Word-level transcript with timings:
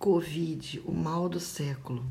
Covid, 0.00 0.80
o 0.86 0.92
mal 0.92 1.28
do 1.28 1.38
século. 1.38 2.02